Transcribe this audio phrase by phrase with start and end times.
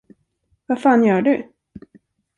[0.65, 1.51] Vad fan gör du?